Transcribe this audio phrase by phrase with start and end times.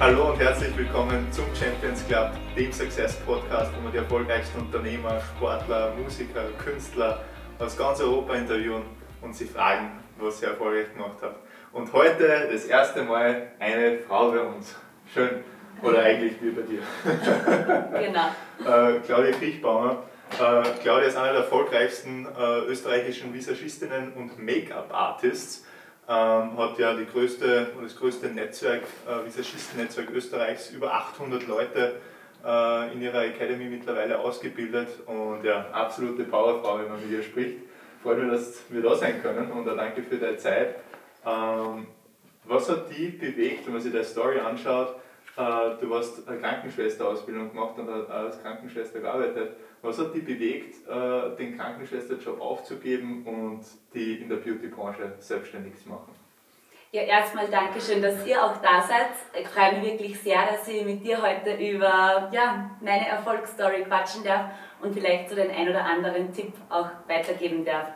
[0.00, 5.20] Hallo und herzlich willkommen zum Champions Club, dem Success Podcast, wo wir die erfolgreichsten Unternehmer,
[5.20, 7.24] Sportler, Musiker, Künstler
[7.58, 8.84] aus ganz Europa interviewen
[9.20, 11.34] und sie fragen, was sie erfolgreich gemacht haben.
[11.72, 14.76] Und heute das erste Mal eine Frau bei uns.
[15.12, 15.42] Schön.
[15.82, 16.82] Oder eigentlich wie bei dir.
[17.98, 18.94] genau.
[18.94, 20.04] äh, Claudia Kriechbaumer.
[20.34, 25.64] Äh, Claudia ist eine der erfolgreichsten äh, österreichischen Visagistinnen und Make-up-Artists
[26.08, 31.96] ähm, hat ja die größte, das größte Netzwerk, äh, Visagistennetzwerk Österreichs, über 800 Leute
[32.44, 37.58] äh, in ihrer Academy mittlerweile ausgebildet und ja, absolute Powerfrau, wenn man mit ihr spricht.
[38.02, 40.76] Freut mich, dass wir da sein können und danke für deine Zeit.
[41.26, 41.88] Ähm,
[42.44, 44.96] was hat die bewegt, wenn man sich deine Story anschaut?
[45.36, 49.56] Äh, du hast eine Krankenschwesterausbildung gemacht und als Krankenschwester gearbeitet.
[49.82, 53.64] Was hat die bewegt, äh, den Krankenschwesterjob aufzugeben und
[53.94, 56.12] die in der Beautybranche selbstständig zu machen?
[56.90, 59.10] Ja, erstmal Dankeschön, dass ihr auch da seid.
[59.38, 64.24] Ich freue mich wirklich sehr, dass ich mit dir heute über ja, meine Erfolgsstory quatschen
[64.24, 64.46] darf
[64.80, 67.88] und vielleicht so den ein oder anderen Tipp auch weitergeben darf.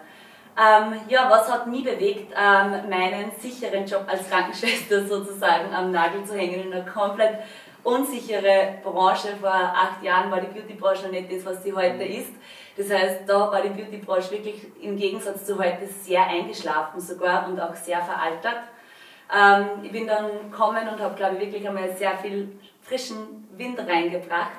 [0.55, 6.25] Ähm, ja, was hat mich bewegt, ähm, meinen sicheren Job als Krankenschwester sozusagen am Nagel
[6.25, 7.39] zu hängen in einer komplett
[7.83, 9.37] unsichere Branche.
[9.41, 12.33] Vor acht Jahren war die Beautybranche noch nicht das, was sie heute ist.
[12.77, 17.61] Das heißt, da war die Beautybranche wirklich im Gegensatz zu heute sehr eingeschlafen sogar und
[17.61, 18.63] auch sehr veraltet.
[19.35, 22.53] Ähm, ich bin dann gekommen und habe, glaube ich, wirklich einmal sehr viel
[22.83, 24.53] frischen Wind reingebracht.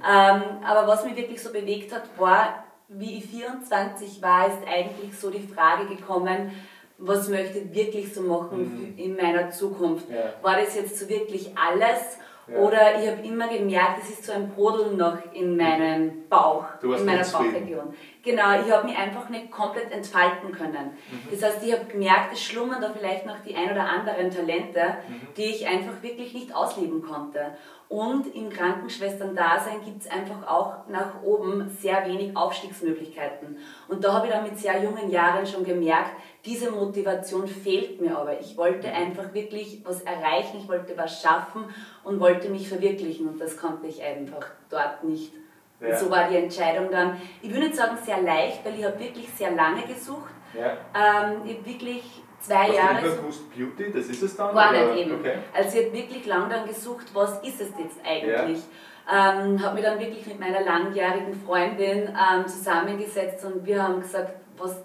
[0.00, 5.18] Ähm, aber was mich wirklich so bewegt hat, war, wie ich 24 war, ist eigentlich
[5.18, 6.50] so die Frage gekommen,
[6.98, 8.98] was möchte ich wirklich so machen mhm.
[8.98, 10.08] in meiner Zukunft?
[10.10, 10.34] Ja.
[10.42, 12.18] War das jetzt so wirklich alles?
[12.56, 17.04] Oder ich habe immer gemerkt, es ist so ein Brodeln noch in meinem Bauch, in
[17.04, 17.94] meiner Bauchregion.
[18.22, 20.92] Genau, ich habe mich einfach nicht komplett entfalten können.
[21.10, 21.28] Mhm.
[21.30, 24.96] Das heißt, ich habe gemerkt, es schlummern da vielleicht noch die ein oder anderen Talente,
[25.08, 25.28] mhm.
[25.36, 27.56] die ich einfach wirklich nicht ausleben konnte.
[27.88, 33.56] Und im Krankenschwestern-Dasein gibt es einfach auch nach oben sehr wenig Aufstiegsmöglichkeiten.
[33.88, 36.12] Und da habe ich dann mit sehr jungen Jahren schon gemerkt,
[36.44, 38.38] diese Motivation fehlt mir aber.
[38.38, 38.94] Ich wollte mhm.
[38.94, 41.64] einfach wirklich was erreichen, ich wollte was schaffen
[42.04, 43.28] und wollte mich verwirklichen.
[43.28, 45.32] Und das konnte ich einfach dort nicht.
[45.80, 45.88] Ja.
[45.88, 48.98] Und so war die Entscheidung dann, ich würde nicht sagen sehr leicht, weil ich habe
[48.98, 50.30] wirklich sehr lange gesucht.
[50.54, 50.76] Ja.
[50.94, 53.02] Ähm, ich habe wirklich zwei Hast Jahre.
[53.02, 54.54] Du gewusst, Beauty, das ist es dann?
[54.54, 54.92] Gar oder?
[54.92, 55.20] nicht eben.
[55.20, 55.34] Okay.
[55.54, 58.62] Also ich habe wirklich lange dann gesucht, was ist es jetzt eigentlich?
[59.08, 59.40] Ja.
[59.42, 64.34] Ähm, habe mich dann wirklich mit meiner langjährigen Freundin ähm, zusammengesetzt und wir haben gesagt,
[64.56, 64.76] was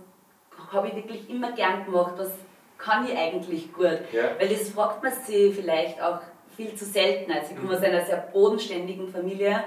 [0.71, 2.31] habe ich wirklich immer gern gemacht, was
[2.77, 3.99] kann ich eigentlich gut?
[4.11, 4.31] Ja.
[4.39, 6.19] Weil das fragt man sich vielleicht auch
[6.55, 7.31] viel zu selten.
[7.31, 7.75] Also ich komme mhm.
[7.75, 9.63] aus einer sehr bodenständigen Familie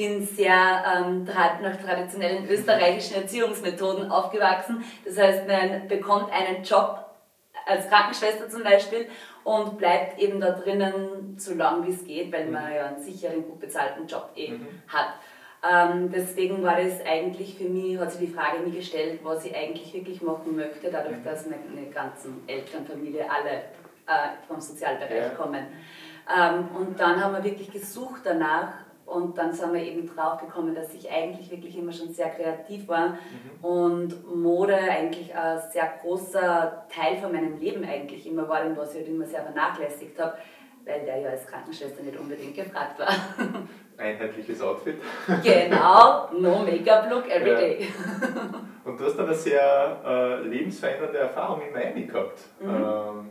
[0.00, 4.82] bin sehr ähm, nach traditionellen österreichischen Erziehungsmethoden aufgewachsen.
[5.04, 7.04] Das heißt, man bekommt einen Job
[7.66, 9.08] als Krankenschwester zum Beispiel
[9.44, 12.74] und bleibt eben da drinnen so lange wie es geht, weil man mhm.
[12.76, 14.68] ja einen sicheren, gut bezahlten Job eh mhm.
[14.88, 15.16] hat.
[15.70, 19.54] Ähm, deswegen war das eigentlich für mich, hat sich die Frage nie gestellt, was ich
[19.54, 21.24] eigentlich wirklich machen möchte, dadurch, mhm.
[21.24, 23.50] dass meine ganzen Eltern, Familie alle
[24.06, 25.28] äh, vom Sozialbereich ja.
[25.28, 25.66] kommen.
[26.34, 28.72] Ähm, und dann haben wir wirklich gesucht danach,
[29.10, 32.86] und dann sind wir eben drauf gekommen, dass ich eigentlich wirklich immer schon sehr kreativ
[32.88, 33.64] war mhm.
[33.64, 38.92] und Mode eigentlich ein sehr großer Teil von meinem Leben eigentlich immer war und was
[38.92, 40.38] ich halt immer sehr vernachlässigt habe,
[40.84, 43.08] weil der ja als Krankenschwester nicht unbedingt gefragt war.
[43.98, 44.96] Einheitliches Outfit.
[45.42, 47.88] genau, no Make-up-Look every day.
[48.84, 52.38] Und du hast dann eine sehr äh, lebensverändernde Erfahrung in Miami gehabt.
[52.60, 52.68] Mhm.
[52.68, 53.30] Ähm,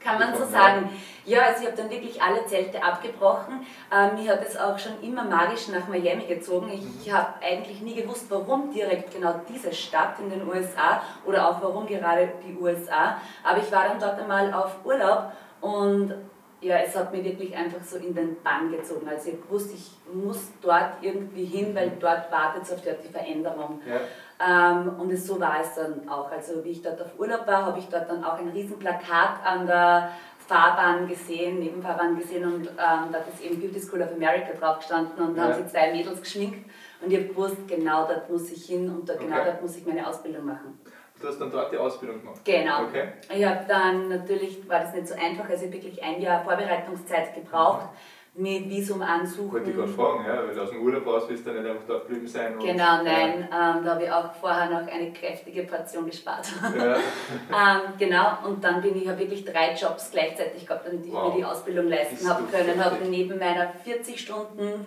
[0.00, 0.90] kann man so sagen.
[1.24, 3.64] Ja, also ich habe dann wirklich alle Zelte abgebrochen.
[3.92, 6.68] Ähm, mich hat es auch schon immer magisch nach Miami gezogen.
[6.72, 7.12] Ich, mhm.
[7.12, 11.86] habe eigentlich nie gewusst, warum direkt genau diese Stadt in den USA oder auch warum
[11.86, 13.20] gerade die USA.
[13.44, 16.14] Aber ich war dann dort einmal auf Urlaub und
[16.60, 19.08] ja, es hat mich wirklich einfach so in den Bann gezogen.
[19.08, 23.80] Also ich wusste, ich muss dort irgendwie hin, weil dort wartet es auf die Veränderung.
[23.86, 24.00] Ja.
[24.38, 26.30] Ähm, und es, so war es dann auch.
[26.30, 29.66] Also wie ich dort auf Urlaub war, habe ich dort dann auch ein Riesenplakat an
[29.66, 30.10] der
[30.46, 35.26] Fahrbahn gesehen, Nebenfahrbahn gesehen und ähm, da ist eben Beauty School of America drauf gestanden
[35.26, 35.54] und da ja.
[35.54, 36.70] haben sie zwei Mädels geschminkt
[37.00, 39.34] und ich habe gewusst, genau dort muss ich hin und da, genau okay.
[39.34, 40.78] genau dort muss ich meine Ausbildung machen.
[41.20, 42.40] Du hast dann dort die Ausbildung gemacht?
[42.44, 42.84] Genau.
[42.84, 43.08] Okay.
[43.34, 46.44] Ich habe dann, natürlich war das nicht so einfach, also ich habe wirklich ein Jahr
[46.44, 47.84] Vorbereitungszeit gebraucht.
[47.84, 49.52] Mhm mit Visum ansuchen.
[49.52, 52.06] Wollte ich gerade fragen, ja, weil aus dem Urlaub raus willst du nicht einfach dort
[52.06, 52.58] geblieben sein.
[52.58, 56.46] genau, nein, ähm, da habe ich auch vorher noch eine kräftige Portion gespart.
[56.76, 56.96] Ja.
[56.96, 61.32] ähm, genau, und dann bin ich, habe wirklich drei Jobs gleichzeitig gehabt, damit ich wow.
[61.32, 62.84] mir die Ausbildung leisten habe können.
[62.84, 64.86] Habe neben meiner 40 Stunden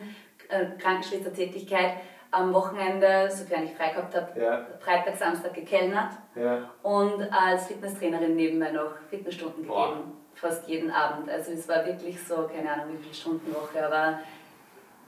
[0.49, 1.93] äh, Krankenschwestertätigkeit
[2.31, 4.67] am Wochenende, sofern ich frei gehabt habe, ja.
[4.79, 6.69] Freitag, Samstag gekellnert ja.
[6.83, 10.18] und als Fitnesstrainerin nebenbei noch Fitnessstunden gegeben.
[10.39, 11.29] Fast jeden Abend.
[11.29, 14.19] Also es war wirklich so, keine Ahnung wie viele Stunden Woche, aber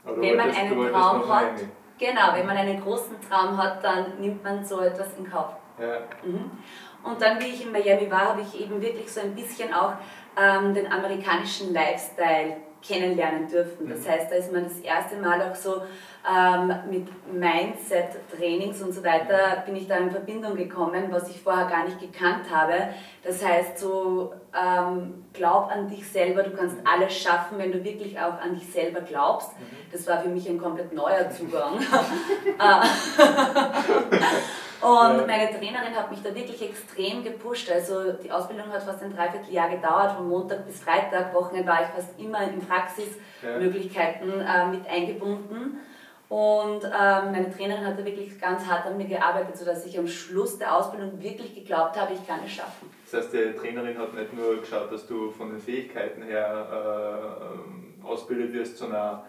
[0.04, 1.54] aber wenn man einen Traum hat,
[1.98, 5.50] genau, wenn man einen großen Traum hat, dann nimmt man so etwas in Kauf.
[5.78, 6.00] Ja.
[6.24, 6.50] Mhm.
[7.04, 9.94] Und dann, wie ich in Miami war, habe ich eben wirklich so ein bisschen auch
[10.36, 13.88] ähm, den amerikanischen Lifestyle kennenlernen dürfen.
[13.88, 14.10] Das mhm.
[14.10, 15.82] heißt, da ist man das erste Mal auch so
[16.28, 21.66] ähm, mit Mindset-Trainings und so weiter, bin ich da in Verbindung gekommen, was ich vorher
[21.66, 22.74] gar nicht gekannt habe.
[23.24, 28.18] Das heißt, so ähm, glaub an dich selber, du kannst alles schaffen, wenn du wirklich
[28.18, 29.52] auch an dich selber glaubst.
[29.52, 29.64] Mhm.
[29.90, 31.78] Das war für mich ein komplett neuer Zugang.
[34.82, 35.26] Und ja.
[35.26, 37.70] meine Trainerin hat mich da wirklich extrem gepusht.
[37.70, 41.32] Also die Ausbildung hat fast ein Dreivierteljahr gedauert, von Montag bis Freitag.
[41.32, 45.78] Wochenende war ich fast immer in Praxismöglichkeiten äh, mit eingebunden.
[46.28, 50.08] Und ähm, meine Trainerin hat da wirklich ganz hart an mir gearbeitet, sodass ich am
[50.08, 52.90] Schluss der Ausbildung wirklich geglaubt habe, ich kann es schaffen.
[53.08, 56.66] Das heißt, die Trainerin hat nicht nur geschaut, dass du von den Fähigkeiten her
[58.02, 59.20] äh, ausgebildet wirst, sondern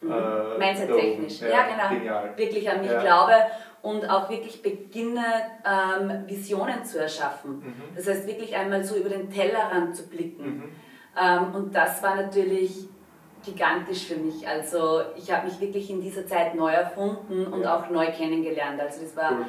[0.00, 0.10] mhm.
[0.12, 1.40] äh, Mindset-technisch.
[1.40, 1.98] Ja, ja, genau.
[1.98, 2.32] Genial.
[2.36, 3.02] Wirklich an mich ja.
[3.02, 3.34] glaube
[3.82, 5.24] und auch wirklich beginne,
[5.64, 7.58] ähm, Visionen zu erschaffen.
[7.58, 7.74] Mhm.
[7.96, 10.56] Das heißt, wirklich einmal so über den Tellerrand zu blicken.
[10.56, 10.72] Mhm.
[11.20, 12.88] Ähm, und das war natürlich
[13.44, 14.46] gigantisch für mich.
[14.46, 17.76] Also ich habe mich wirklich in dieser Zeit neu erfunden und ja.
[17.76, 18.80] auch neu kennengelernt.
[18.80, 19.46] Also das war cool.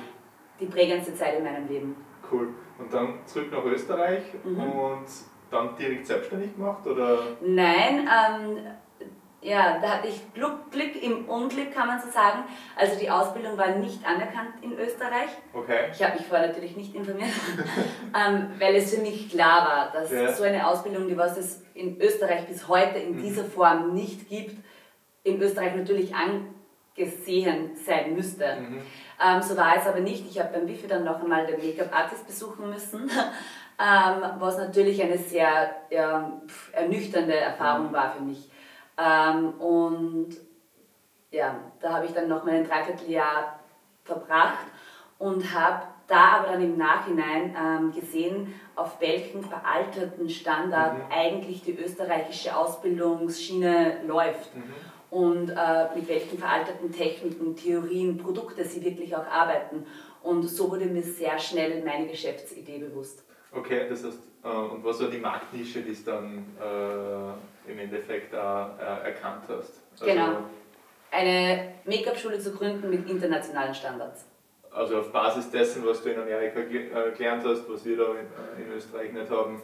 [0.60, 1.96] die prägendste Zeit in meinem Leben.
[2.32, 2.50] Cool.
[2.80, 4.60] Und dann zurück nach Österreich mhm.
[4.60, 5.06] und
[5.52, 6.86] dann direkt selbstständig gemacht?
[6.88, 7.20] Oder?
[7.42, 8.58] Nein, ähm,
[9.44, 12.44] ja, da hatte ich Glück, Glück im Unglück, kann man so sagen.
[12.76, 15.30] Also die Ausbildung war nicht anerkannt in Österreich.
[15.54, 15.90] Okay.
[15.92, 17.30] Ich habe mich vorher natürlich nicht informiert,
[18.16, 20.32] ähm, weil es für mich klar war, dass ja.
[20.32, 23.22] so eine Ausbildung, die was es in Österreich bis heute in mhm.
[23.22, 24.56] dieser Form nicht gibt,
[25.24, 28.56] in Österreich natürlich angesehen sein müsste.
[28.56, 28.82] Mhm.
[29.24, 30.26] Ähm, so war es aber nicht.
[30.30, 33.10] Ich habe beim Wifi dann noch einmal den Make-up-Artist besuchen müssen,
[33.80, 36.42] ähm, was natürlich eine sehr ja,
[36.72, 37.94] ernüchternde Erfahrung mhm.
[37.94, 38.50] war für mich.
[38.98, 40.30] Ähm, und
[41.32, 43.60] ja, da habe ich dann noch mal ein Dreivierteljahr
[44.04, 44.66] verbracht
[45.18, 51.04] und habe da aber dann im Nachhinein ähm, gesehen, auf welchen veralterten Standard mhm.
[51.12, 54.56] eigentlich die österreichische Ausbildungsschiene läuft.
[54.56, 54.64] Mhm.
[55.10, 59.86] Und äh, mit welchen veralterten Techniken, Theorien, Produkte sie wirklich auch arbeiten.
[60.24, 63.24] Und so wurde mir sehr schnell meine Geschäftsidee bewusst.
[63.52, 67.34] Okay, das heißt, äh, und was war die Marktnische, die du dann äh,
[67.68, 69.82] im Endeffekt auch äh, erkannt hast?
[69.94, 70.38] Also, genau.
[71.12, 74.26] Eine Make-up-Schule zu gründen mit internationalen Standards.
[74.72, 78.66] Also auf Basis dessen, was du in Amerika äh, gelernt hast, was wir da in,
[78.66, 79.62] in Österreich nicht haben.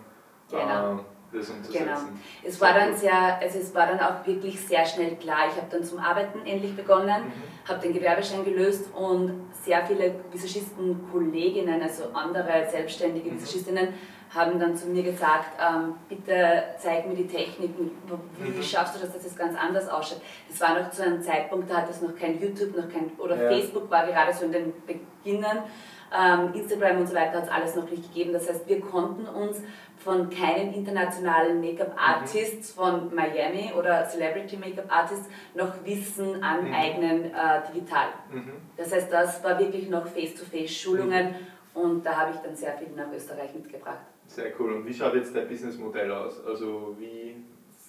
[0.52, 0.92] Genau.
[0.92, 1.00] Ähm,
[1.32, 1.86] das umzusetzen.
[1.86, 2.00] Genau.
[2.44, 5.48] Es war dann sehr, also es war dann auch wirklich sehr schnell klar.
[5.50, 7.70] Ich habe dann zum Arbeiten endlich begonnen, mhm.
[7.70, 13.36] habe den Gewerbeschein gelöst und sehr viele Visagisten, Kolleginnen, also andere selbstständige mhm.
[13.36, 13.90] Visagistinnen,
[14.34, 17.92] haben dann zu mir gesagt, ähm, bitte zeig mir die Techniken,
[18.38, 18.62] wie, mhm.
[18.62, 20.22] schaffst du das, dass es ganz anders ausschaut.
[20.48, 23.36] Das war noch zu einem Zeitpunkt, da hat es noch kein YouTube, noch kein, oder
[23.36, 23.50] ja.
[23.50, 25.64] Facebook war gerade so in den Beginnen.
[26.12, 28.34] Ähm, Instagram und so weiter hat es alles noch nicht gegeben.
[28.34, 29.62] Das heißt, wir konnten uns
[29.98, 32.82] von keinen internationalen Make-up-Artists mhm.
[32.82, 37.26] von Miami oder Celebrity Make-up-Artists noch Wissen aneignen mhm.
[37.26, 38.08] äh, digital.
[38.32, 38.54] Mhm.
[38.78, 41.82] Das heißt, das war wirklich noch Face-to-Face-Schulungen mhm.
[41.82, 44.00] und da habe ich dann sehr viel nach Österreich mitgebracht.
[44.30, 44.74] Sehr cool.
[44.74, 46.46] Und wie schaut jetzt dein Businessmodell aus?
[46.46, 47.36] Also wie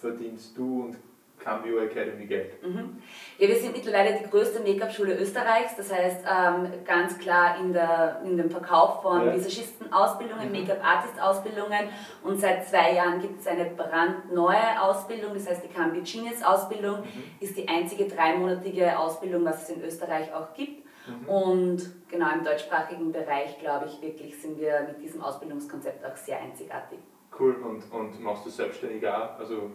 [0.01, 0.97] verdienst du und
[1.39, 2.63] Cambio Academy Geld?
[2.63, 3.03] Mhm.
[3.39, 8.23] Ja, wir sind mittlerweile die größte Make-up-Schule Österreichs, das heißt ähm, ganz klar in, der,
[8.25, 9.35] in dem Verkauf von ja.
[9.35, 10.61] Visagistenausbildungen, mhm.
[10.61, 11.89] Make-up-Artist-Ausbildungen
[12.23, 17.01] und seit zwei Jahren gibt es eine brandneue Ausbildung, das heißt die Cambio Genius Ausbildung
[17.01, 17.25] mhm.
[17.41, 20.90] ist die einzige dreimonatige Ausbildung, was es in Österreich auch gibt.
[21.11, 21.29] Mhm.
[21.29, 26.41] Und genau im deutschsprachigen Bereich, glaube ich, wirklich sind wir mit diesem Ausbildungskonzept auch sehr
[26.41, 26.99] einzigartig.
[27.39, 29.39] Cool, und, und machst du selbstständig auch?
[29.39, 29.71] Also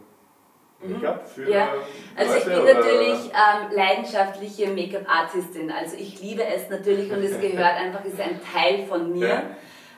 [0.83, 1.69] Make-up für ja.
[2.15, 5.71] Also Leute, ich bin natürlich ähm, leidenschaftliche Make-up-Artistin.
[5.71, 9.27] Also ich liebe es natürlich und es gehört einfach, ist ein Teil von mir.
[9.27, 9.43] Ja.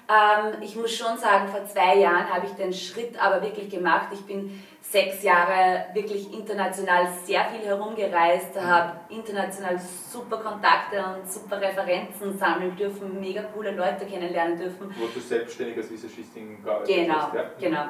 [0.09, 4.07] Ähm, ich muss schon sagen, vor zwei Jahren habe ich den Schritt aber wirklich gemacht.
[4.13, 8.61] Ich bin sechs Jahre wirklich international sehr viel herumgereist, mhm.
[8.61, 14.95] habe international super Kontakte und super Referenzen sammeln dürfen, mega coole Leute kennenlernen dürfen.
[14.97, 17.33] Wo du selbstständig als Visagistin gearbeitet genau, hast.
[17.33, 17.43] Ja.
[17.59, 17.85] Genau.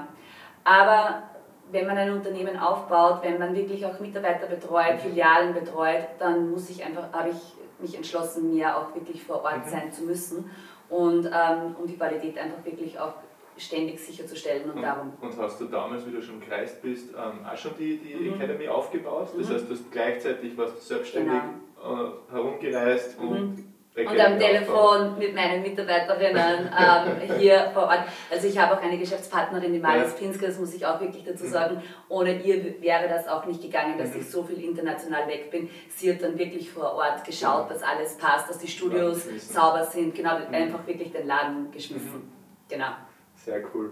[0.63, 1.23] Aber
[1.69, 6.67] wenn man ein Unternehmen aufbaut, wenn man wirklich auch Mitarbeiter betreut, Filialen betreut, dann muss
[6.71, 7.37] ich einfach, habe ich
[7.79, 9.69] mich entschlossen, mehr auch wirklich vor Ort mhm.
[9.69, 10.49] sein zu müssen
[10.89, 13.13] und ähm, um die Qualität einfach wirklich auch
[13.57, 15.13] ständig sicherzustellen und, und darum.
[15.19, 18.35] Und hast du damals, wie du schon gereist bist, ähm, auch schon die, die mhm.
[18.35, 19.29] Academy aufgebaut?
[19.37, 19.53] Das mhm.
[19.53, 21.41] heißt, du hast gleichzeitig warst selbstständig
[21.81, 22.05] genau.
[22.05, 23.73] äh, herumgereist und mhm.
[24.05, 28.03] Und am Telefon mit meinen Mitarbeiterinnen ähm, hier vor Ort.
[28.29, 30.19] Also ich habe auch eine Geschäftspartnerin, die Malis ja.
[30.19, 31.49] Pinske, das muss ich auch wirklich dazu mhm.
[31.49, 31.83] sagen.
[32.07, 34.21] Ohne ihr wäre das auch nicht gegangen, dass mhm.
[34.21, 35.69] ich so viel international weg bin.
[35.89, 39.83] Sie hat dann wirklich vor Ort geschaut, dass alles passt, dass die Studios ja, sauber
[39.83, 40.13] sind.
[40.13, 40.53] Genau, mhm.
[40.53, 42.13] einfach wirklich den Laden geschmissen.
[42.13, 42.31] Mhm.
[42.69, 42.89] Genau.
[43.35, 43.91] Sehr cool.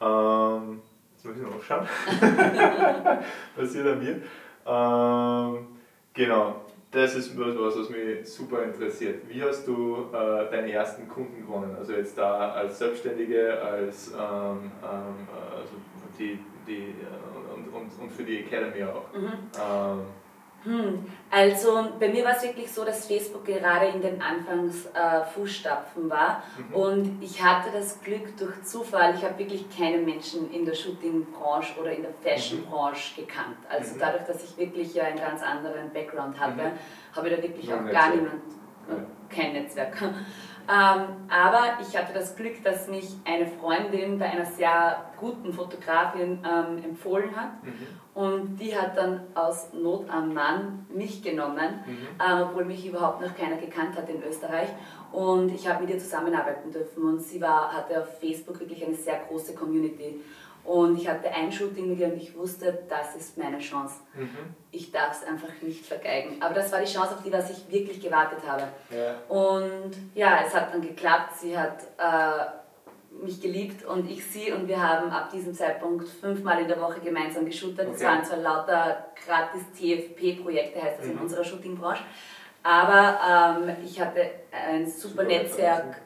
[0.00, 0.82] Ähm,
[1.14, 1.88] jetzt muss ich noch schauen.
[3.56, 4.22] Passiert an mir.
[4.66, 5.66] Ähm,
[6.12, 9.28] genau das ist was, was mich super interessiert.
[9.28, 11.76] Wie hast du äh, deine ersten Kunden gewonnen?
[11.78, 15.74] Also jetzt da als Selbstständige, als ähm, ähm, also
[16.18, 19.12] die, die, äh, und, und, und für die Academy auch.
[19.12, 19.24] Mhm.
[19.24, 20.00] Ähm, hm.
[21.30, 26.42] Also bei mir war es wirklich so, dass Facebook gerade in den Anfangsfußstapfen äh, war
[26.56, 26.74] mhm.
[26.74, 31.78] und ich hatte das Glück durch Zufall, ich habe wirklich keine Menschen in der Shooting-Branche
[31.78, 33.26] oder in der Fashion-Branche mhm.
[33.26, 33.56] gekannt.
[33.68, 33.98] Also mhm.
[33.98, 37.16] dadurch, dass ich wirklich ja einen ganz anderen Background hatte, mhm.
[37.16, 38.42] habe ich da wirklich auch gar niemand,
[38.88, 39.96] äh, kein Netzwerk.
[40.68, 46.44] Ähm, aber ich hatte das Glück, dass mich eine Freundin bei einer sehr guten Fotografin
[46.44, 47.64] ähm, empfohlen hat.
[47.64, 47.86] Mhm.
[48.14, 52.08] Und die hat dann aus Not am Mann mich genommen, mhm.
[52.18, 54.68] äh, obwohl mich überhaupt noch keiner gekannt hat in Österreich.
[55.10, 57.02] Und ich habe mit ihr zusammenarbeiten dürfen.
[57.02, 60.20] Und sie war, hatte auf Facebook wirklich eine sehr große Community.
[60.68, 64.00] Und ich hatte ein Shooting mit ihr und ich wusste, das ist meine Chance.
[64.14, 64.54] Mhm.
[64.70, 66.42] Ich darf es einfach nicht vergeigen.
[66.42, 68.64] Aber das war die Chance, auf die was ich wirklich gewartet habe.
[68.90, 69.14] Ja.
[69.34, 71.38] Und ja, es hat dann geklappt.
[71.40, 74.52] Sie hat äh, mich geliebt und ich sie.
[74.52, 77.86] Und wir haben ab diesem Zeitpunkt fünfmal in der Woche gemeinsam geshootet.
[77.86, 77.94] Okay.
[77.94, 81.12] Es waren zwar lauter gratis TFP-Projekte, heißt das mhm.
[81.12, 82.02] in unserer Shootingbranche.
[82.62, 84.20] Aber ähm, ich hatte
[84.52, 85.96] ein super, super Netzwerk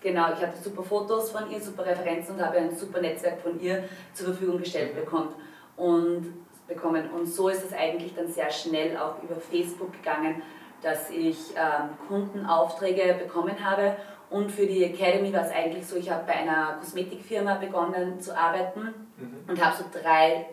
[0.00, 3.60] Genau, ich hatte super Fotos von ihr, super Referenzen und habe ein super Netzwerk von
[3.60, 5.30] ihr zur Verfügung gestellt bekommen.
[5.76, 6.32] Und,
[6.68, 7.10] bekommen.
[7.10, 10.42] und so ist es eigentlich dann sehr schnell auch über Facebook gegangen,
[10.82, 13.96] dass ich ähm, Kundenaufträge bekommen habe.
[14.30, 18.36] Und für die Academy war es eigentlich so, ich habe bei einer Kosmetikfirma begonnen zu
[18.36, 18.80] arbeiten
[19.16, 19.48] mhm.
[19.48, 20.46] und habe so drei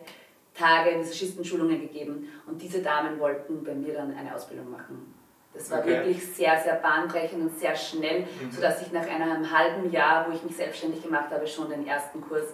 [0.53, 2.29] Tage Visagistenschulungen gegeben.
[2.47, 5.14] Und diese Damen wollten bei mir dann eine Ausbildung machen.
[5.55, 5.89] Das war okay.
[5.89, 8.51] wirklich sehr, sehr bahnbrechend und sehr schnell, mhm.
[8.51, 12.21] sodass ich nach einem halben Jahr, wo ich mich selbstständig gemacht habe, schon den ersten
[12.21, 12.53] Kurs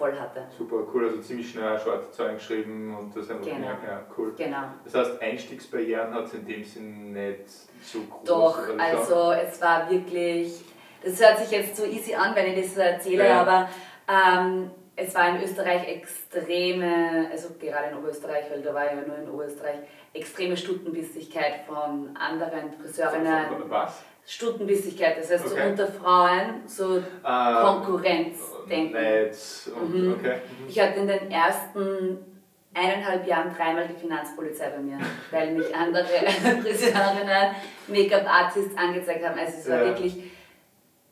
[0.00, 0.46] voll hatte.
[0.56, 3.66] Super, cool, also ziemlich schnell schwarze Zahlen geschrieben und das einfach genau.
[3.66, 4.32] ja, cool.
[4.36, 4.64] Genau.
[4.84, 7.48] Das heißt, Einstiegsbarrieren hat es in dem Sinn nicht
[7.82, 8.24] so groß.
[8.24, 10.64] Doch, also es war wirklich,
[11.04, 13.42] das hört sich jetzt so easy an, wenn ich das so erzähle, ja.
[13.42, 13.68] aber
[14.08, 19.06] ähm, es war in Österreich extreme, also gerade in Oberösterreich, weil da war ich ja
[19.06, 19.76] nur in Oberösterreich,
[20.12, 23.46] extreme Stundenbissigkeit von anderen Friseurinnen.
[23.68, 24.02] Was?
[24.26, 25.62] Stundenbissigkeit, das heißt okay.
[25.62, 28.92] so unter Frauen, so uh, Konkurrenzdenken.
[28.92, 30.16] Mhm.
[30.18, 30.36] Okay.
[30.68, 32.18] Ich hatte in den ersten
[32.74, 34.98] eineinhalb Jahren dreimal die Finanzpolizei bei mir,
[35.30, 36.04] weil mich andere
[36.62, 37.54] Friseurinnen,
[37.88, 39.38] Make-up-Artists angezeigt haben.
[39.38, 39.84] Also es war ja.
[39.86, 40.16] wirklich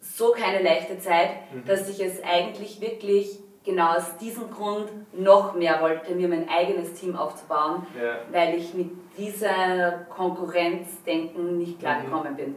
[0.01, 1.65] so keine leichte Zeit, mhm.
[1.65, 6.95] dass ich es eigentlich wirklich genau aus diesem Grund noch mehr wollte, mir mein eigenes
[6.95, 8.17] Team aufzubauen, ja.
[8.33, 12.37] weil ich mit dieser Konkurrenzdenken nicht klargekommen mhm.
[12.37, 12.55] bin.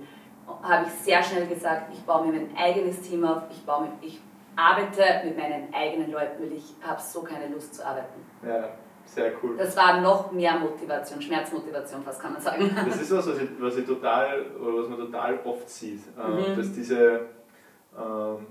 [0.63, 3.91] Habe ich sehr schnell gesagt, ich baue mir mein eigenes Team auf, ich, baue mir,
[4.01, 4.21] ich
[4.55, 8.21] arbeite mit meinen eigenen Leuten, weil ich habe so keine Lust zu arbeiten.
[8.45, 8.69] Ja.
[9.03, 9.57] Sehr cool.
[9.57, 12.73] Das war noch mehr Motivation, Schmerzmotivation, fast kann man sagen.
[12.87, 16.27] Das ist was, was ich, was ich total, oder was man total oft sieht, äh,
[16.29, 16.55] mhm.
[16.55, 17.21] dass diese
[17.97, 18.45] ähm,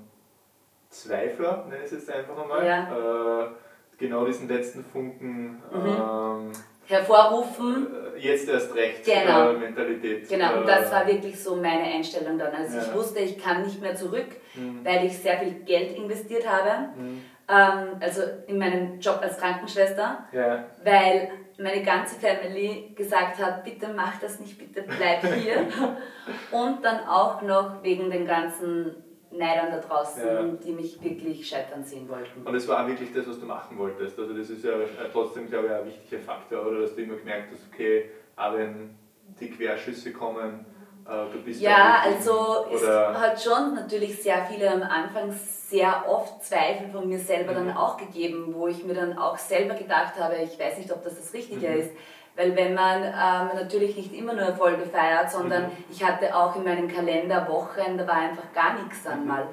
[0.91, 3.45] Zweifler, nenne ich es jetzt einfach einmal, ja.
[3.45, 3.49] äh,
[3.97, 5.87] genau diesen letzten Funken mhm.
[5.87, 6.53] ähm,
[6.87, 7.87] hervorrufen.
[8.17, 9.51] Äh, jetzt erst recht genau.
[9.51, 10.29] äh, Mentalität.
[10.29, 12.53] Genau, und das war wirklich so meine Einstellung dann.
[12.53, 12.83] Also ja.
[12.83, 14.85] ich wusste, ich kann nicht mehr zurück, mhm.
[14.85, 16.89] weil ich sehr viel Geld investiert habe.
[16.97, 17.23] Mhm.
[17.49, 20.65] Ähm, also in meinem Job als Krankenschwester, ja.
[20.83, 25.67] weil meine ganze Family gesagt hat, bitte mach das nicht, bitte bleib hier.
[26.51, 28.97] und dann auch noch wegen den ganzen
[29.31, 30.43] Neidern da draußen, ja.
[30.43, 32.43] die mich wirklich scheitern sehen wollten.
[32.45, 34.19] Und es war auch wirklich das, was du machen wolltest.
[34.19, 34.73] Also das ist ja
[35.13, 38.97] trotzdem, glaube ich, ein wichtiger Faktor, oder dass du immer gemerkt hast, okay, auch wenn
[39.39, 40.67] die Querschüsse kommen,
[41.07, 46.43] äh, du bist Ja, also es hat schon natürlich sehr viele am Anfang sehr oft
[46.45, 47.69] Zweifel von mir selber mhm.
[47.69, 51.05] dann auch gegeben, wo ich mir dann auch selber gedacht habe, ich weiß nicht, ob
[51.05, 51.81] das das Richtige mhm.
[51.81, 51.91] ist.
[52.37, 55.85] Weil wenn man ähm, natürlich nicht immer nur Erfolge feiert, sondern mhm.
[55.91, 59.45] ich hatte auch in meinem Kalender Wochen, da war einfach gar nichts einmal.
[59.45, 59.51] Mhm.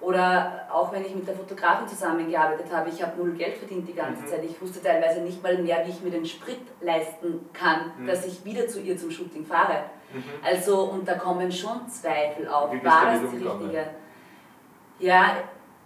[0.00, 3.92] Oder auch wenn ich mit der Fotografin zusammengearbeitet habe, ich habe null Geld verdient die
[3.92, 4.26] ganze mhm.
[4.28, 4.44] Zeit.
[4.44, 8.06] Ich wusste teilweise nicht mal mehr, wie ich mir den Sprit leisten kann, mhm.
[8.06, 9.84] dass ich wieder zu ihr zum Shooting fahre.
[10.12, 10.24] Mhm.
[10.42, 12.70] Also, und da kommen schon Zweifel auf.
[12.82, 13.86] War das die richtige?
[14.98, 15.36] Ja,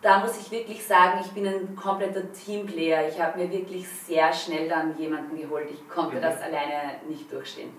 [0.04, 3.08] da muss ich wirklich sagen, ich bin ein kompletter Teamplayer.
[3.08, 5.66] Ich habe mir wirklich sehr schnell dann jemanden geholt.
[5.72, 6.20] Ich konnte mhm.
[6.20, 7.70] das alleine nicht durchstehen.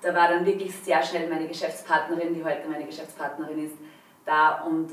[0.00, 3.74] da war dann wirklich sehr schnell meine Geschäftspartnerin, die heute meine Geschäftspartnerin ist,
[4.24, 4.92] da und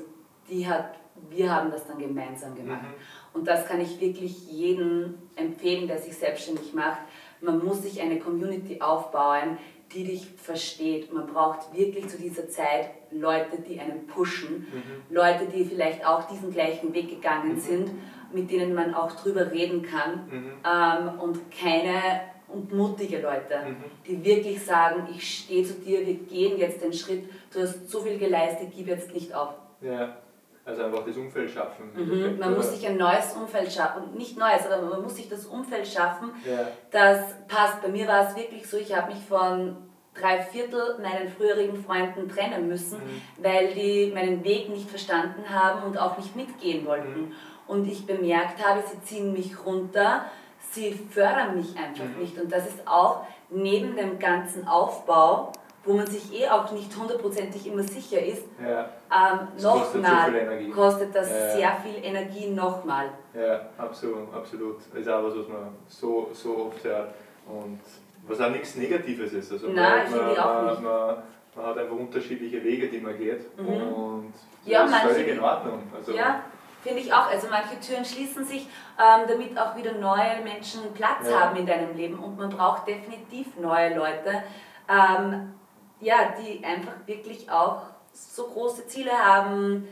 [0.50, 0.96] die hat,
[1.30, 2.82] wir haben das dann gemeinsam gemacht.
[2.82, 3.40] Mhm.
[3.40, 7.02] Und das kann ich wirklich jedem empfehlen, der sich selbstständig macht.
[7.42, 9.60] Man muss sich eine Community aufbauen,
[9.94, 11.12] die dich versteht.
[11.14, 15.16] Man braucht wirklich zu dieser Zeit Leute, die einen pushen, mhm.
[15.16, 17.60] Leute, die vielleicht auch diesen gleichen Weg gegangen mhm.
[17.60, 17.92] sind,
[18.34, 20.52] mit denen man auch drüber reden kann mhm.
[20.66, 23.76] ähm, und keine und mutige Leute, mhm.
[24.06, 28.02] die wirklich sagen, ich stehe zu dir, wir gehen jetzt den Schritt, du hast so
[28.02, 29.54] viel geleistet, gib jetzt nicht auf.
[29.82, 30.18] Ja.
[30.64, 31.92] Also einfach das Umfeld schaffen.
[31.96, 34.16] Mhm, man muss sich ein neues Umfeld schaffen.
[34.16, 36.68] Nicht neues, aber man muss sich das Umfeld schaffen, ja.
[36.92, 37.82] das passt.
[37.82, 39.76] Bei mir war es wirklich so, ich habe mich von
[40.14, 43.44] drei Viertel meinen früheren Freunden trennen müssen, mhm.
[43.44, 47.22] weil die meinen Weg nicht verstanden haben und auch nicht mitgehen wollten.
[47.22, 47.32] Mhm.
[47.68, 50.26] Und ich bemerkt habe, sie ziehen mich runter,
[50.72, 52.22] sie fördern mich einfach mhm.
[52.22, 52.40] nicht.
[52.40, 55.54] Und das ist auch neben dem ganzen Aufbau
[55.84, 58.90] wo man sich eh auch nicht hundertprozentig immer sicher ist, ja.
[59.12, 63.10] Ähm, nochmal kostet, das ja, sehr viel Energie nochmal.
[63.34, 64.78] Ja, absolut, absolut.
[64.92, 67.14] Das ist auch was, was man so, so oft hört
[67.46, 67.80] und
[68.28, 69.52] was auch nichts Negatives ist.
[69.52, 70.82] Also Nein, finde ich auch nicht.
[70.82, 71.16] Man,
[71.56, 73.94] man, hat einfach unterschiedliche Wege, die man geht mhm.
[73.94, 75.84] und das ja, ist manche, völlig in Ordnung.
[75.94, 76.44] Also, ja,
[76.82, 77.28] finde ich auch.
[77.28, 81.98] Also manche Türen schließen sich, ähm, damit auch wieder neue Menschen Platz haben in deinem
[81.98, 84.44] Leben und man braucht definitiv neue Leute.
[84.88, 85.54] Ähm,
[86.00, 87.82] ja, die einfach wirklich auch
[88.14, 89.88] so große Ziele haben,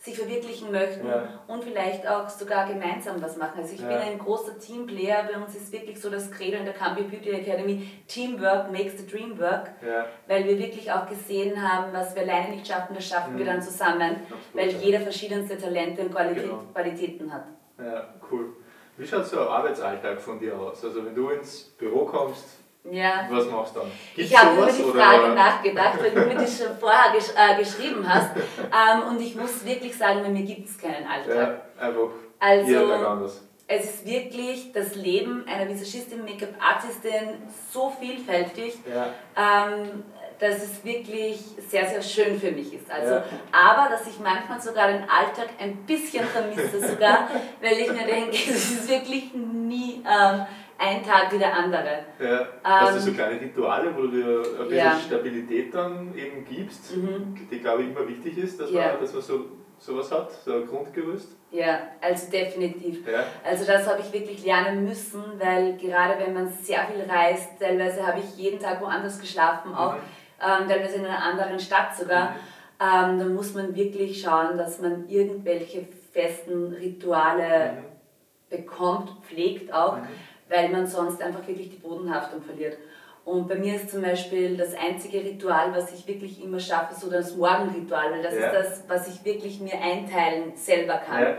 [0.00, 1.40] sich verwirklichen möchten ja.
[1.46, 3.60] und vielleicht auch sogar gemeinsam was machen.
[3.60, 3.88] Also ich ja.
[3.88, 7.30] bin ein großer Teamplayer, bei uns ist wirklich so das Credo in der Cambio Beauty
[7.30, 10.06] Academy, Teamwork makes the dream work, ja.
[10.26, 13.38] weil wir wirklich auch gesehen haben, was wir alleine nicht schaffen, das schaffen mhm.
[13.38, 16.62] wir dann zusammen, Absolut, weil jeder verschiedenste Talente und Qualität, genau.
[16.72, 17.44] Qualitäten hat.
[17.78, 18.54] Ja, cool.
[18.96, 20.82] Wie schaut so ein Arbeitsalltag von dir aus?
[20.82, 22.59] Also wenn du ins Büro kommst,
[22.90, 23.26] ja.
[23.28, 23.90] Was machst du dann?
[24.14, 25.34] Gibt's ich habe über die Frage oder?
[25.34, 28.30] nachgedacht, weil du mir das schon vorher gesch äh, geschrieben hast.
[28.70, 31.64] Ähm, und ich muss wirklich sagen, bei mir gibt es keinen Alltag.
[31.78, 33.42] Ja, einfach also, anders.
[33.66, 38.78] Es ist wirklich das Leben einer Visagistin, Make-up-Artistin so vielfältig.
[38.86, 39.08] Ja.
[39.36, 40.04] Ähm,
[40.40, 41.38] dass es wirklich
[41.68, 42.90] sehr, sehr schön für mich ist.
[42.90, 43.24] Also, ja.
[43.52, 47.28] Aber dass ich manchmal sogar den Alltag ein bisschen vermisse, sogar,
[47.60, 50.46] weil ich mir denke, es ist wirklich nie ähm,
[50.80, 52.04] ein Tag wie der andere.
[52.18, 52.46] Ja.
[52.64, 54.98] Hast du so ähm, kleine Rituale, wo du dir ein bisschen ja.
[54.98, 57.36] Stabilität dann eben gibst, mhm.
[57.50, 58.92] die glaube ich immer wichtig ist, dass ja.
[58.92, 59.44] man, dass man so
[59.78, 61.36] sowas hat, so ein Grundgerüst?
[61.50, 63.06] Ja, also definitiv.
[63.06, 63.24] Ja.
[63.44, 68.06] Also das habe ich wirklich lernen müssen, weil gerade wenn man sehr viel reist, teilweise
[68.06, 70.00] habe ich jeden Tag woanders geschlafen, auch mhm.
[70.40, 72.36] ähm, teilweise in einer anderen Stadt sogar, mhm.
[72.80, 78.56] ähm, dann muss man wirklich schauen, dass man irgendwelche festen Rituale mhm.
[78.56, 80.08] bekommt, pflegt auch mhm
[80.50, 82.76] weil man sonst einfach wirklich die Bodenhaftung verliert.
[83.24, 87.10] Und bei mir ist zum Beispiel das einzige Ritual, was ich wirklich immer schaffe, so
[87.10, 88.46] das Morgenritual, weil das ja.
[88.46, 91.22] ist das, was ich wirklich mir einteilen selber kann.
[91.22, 91.34] Ja.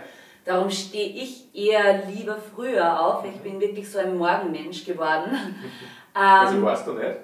[0.45, 3.25] Darum stehe ich eher lieber früher auf.
[3.25, 5.37] Ich bin wirklich so ein Morgenmensch geworden.
[6.13, 7.17] also ähm, warst du nicht?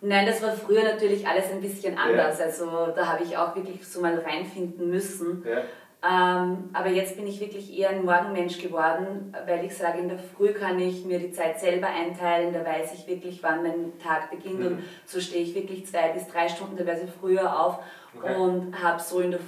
[0.00, 2.38] Nein, das war früher natürlich alles ein bisschen anders.
[2.38, 2.44] Ja.
[2.44, 5.44] Also da habe ich auch wirklich so mal reinfinden müssen.
[5.48, 5.62] Ja.
[6.00, 10.18] Ähm, aber jetzt bin ich wirklich eher ein Morgenmensch geworden, weil ich sage, in der
[10.18, 14.30] Früh kann ich mir die Zeit selber einteilen, da weiß ich wirklich, wann mein Tag
[14.30, 14.66] beginnt mhm.
[14.66, 17.80] und so stehe ich wirklich zwei bis drei Stunden teilweise früher auf
[18.16, 18.36] okay.
[18.36, 19.40] und habe so in der,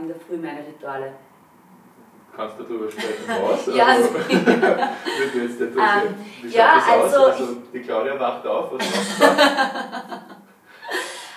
[0.00, 1.12] in der Früh meine Rituale.
[2.34, 3.66] Kannst du darüber sprechen, was?
[3.76, 4.28] ja, also, also
[5.38, 5.68] jetzt um,
[6.42, 7.30] Wie schaut ja, das also, aus?
[7.32, 8.80] Also, die Claudia wacht auf, was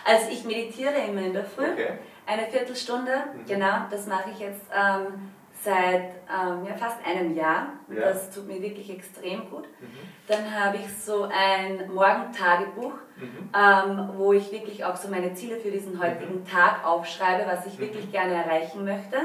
[0.06, 1.66] Also ich meditiere immer in der Früh.
[1.66, 1.98] Okay.
[2.26, 3.46] Eine Viertelstunde, mhm.
[3.46, 5.30] genau, das mache ich jetzt ähm,
[5.66, 7.74] seit ähm, ja, fast einem Jahr.
[7.90, 8.02] Ja.
[8.02, 9.64] Das tut mir wirklich extrem gut.
[9.80, 9.88] Mhm.
[10.28, 13.50] Dann habe ich so ein Morgentagebuch, mhm.
[13.56, 16.46] ähm, wo ich wirklich auch so meine Ziele für diesen heutigen mhm.
[16.46, 18.12] Tag aufschreibe, was ich wirklich mhm.
[18.12, 19.18] gerne erreichen möchte.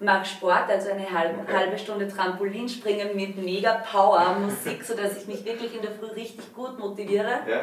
[0.00, 1.56] Mache Sport, also eine halbe, okay.
[1.56, 6.54] halbe Stunde Trampolinspringen mit mega Power Musik, sodass ich mich wirklich in der Früh richtig
[6.54, 7.40] gut motiviere.
[7.50, 7.62] Ja.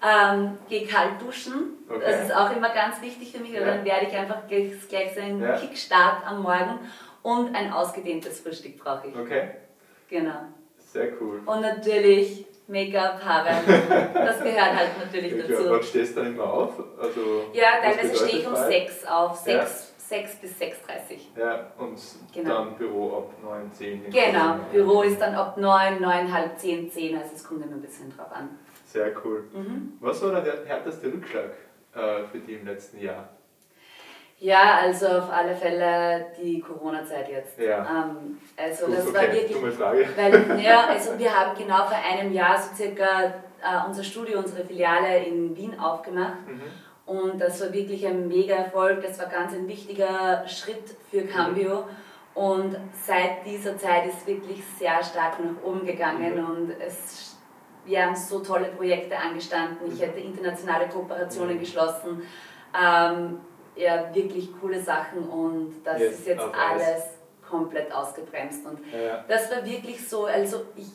[0.00, 2.00] Ähm, gehe kalt duschen, okay.
[2.04, 3.64] das ist auch immer ganz wichtig für mich, ja.
[3.64, 5.56] dann werde ich einfach gleich, gleich so einen ja.
[5.56, 6.78] Kickstart am Morgen
[7.22, 9.16] und ein ausgedehntes Frühstück brauche ich.
[9.16, 9.50] Okay.
[10.08, 10.40] Genau.
[10.78, 11.40] Sehr cool.
[11.44, 13.50] Und natürlich Make-up, Haare.
[14.14, 15.44] Das gehört halt natürlich okay.
[15.48, 15.70] dazu.
[15.70, 16.72] Wann stehst du dann immer auf?
[17.00, 19.66] Also, ja, teilweise stehe ich um 6 auf, 6, ja.
[20.18, 21.98] 6 bis 6.30 Ja, und
[22.32, 22.64] genau.
[22.64, 24.10] dann Büro ab 9, 10.
[24.10, 27.80] Genau, Büro ist dann ab 9, 9, halb 10, 10, also es kommt immer ein
[27.80, 28.50] bisschen drauf an.
[28.88, 29.44] Sehr cool.
[29.52, 29.92] Mhm.
[30.00, 31.50] Was war der härteste Rückschlag
[31.94, 33.28] äh, für dich im letzten Jahr?
[34.40, 37.58] Ja, also auf alle Fälle die Corona-Zeit jetzt.
[37.58, 37.80] Ja.
[38.08, 39.52] Ähm, also Gut, das okay, war wirklich.
[39.52, 40.08] dumme Frage.
[40.16, 44.64] Weil, ja, also wir haben genau vor einem Jahr so circa äh, unser Studio, unsere
[44.64, 46.46] Filiale in Wien aufgemacht.
[46.46, 46.60] Mhm.
[47.04, 49.02] Und das war wirklich ein mega Erfolg.
[49.02, 51.84] Das war ganz ein wichtiger Schritt für Cambio.
[52.34, 56.44] Und seit dieser Zeit ist wirklich sehr stark nach oben gegangen Mhm.
[56.48, 57.37] und es,
[57.88, 59.90] wir haben so tolle Projekte angestanden.
[59.92, 62.22] Ich hätte internationale Kooperationen geschlossen.
[62.78, 63.40] Ähm,
[63.76, 66.82] ja, wirklich coole Sachen und das Jetzt ist jetzt auf Eis.
[66.82, 67.02] alles
[67.48, 68.66] komplett ausgebremst.
[68.66, 69.24] Und Ja.
[69.26, 70.86] das war wirklich so, also ich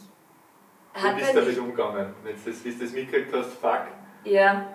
[0.94, 2.14] Wie hatte bist du damit umgegangen?
[2.24, 3.82] Wenn du das, wie das mitgekriegt hast, fuck.
[4.26, 4.66] ja,